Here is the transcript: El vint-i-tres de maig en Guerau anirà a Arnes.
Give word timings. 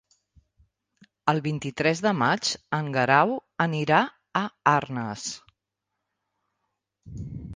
El 1.33 1.41
vint-i-tres 1.47 1.99
de 2.05 2.13
maig 2.21 2.49
en 2.79 2.89
Guerau 2.95 3.35
anirà 3.67 3.99
a 4.41 4.45
Arnes. 4.73 5.27